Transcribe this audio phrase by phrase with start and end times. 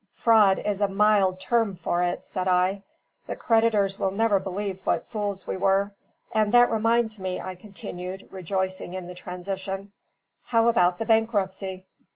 [0.15, 2.81] "Fraud is a mild term for it," said I.
[3.27, 5.91] "The creditors will never believe what fools we were.
[6.31, 9.91] And that reminds me," I continued, rejoicing in the transition,
[10.45, 11.85] "how about the bankruptcy?"